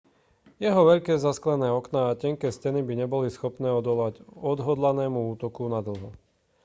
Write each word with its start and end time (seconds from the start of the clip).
jeho 0.63 0.81
veľké 0.91 1.13
zasklené 1.25 1.69
okná 1.79 2.01
a 2.09 2.17
tenké 2.25 2.47
steny 2.57 2.81
by 2.87 2.93
neboli 3.05 3.29
schopné 3.31 3.69
odolať 3.79 4.15
odhodlanému 4.51 5.19
útoku 5.37 5.63
nadlho 5.75 6.09